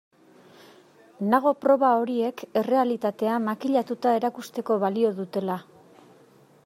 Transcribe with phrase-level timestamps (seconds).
[1.33, 5.61] Nago proba horiek errealitatea makillatuta erakusteko balio dutela.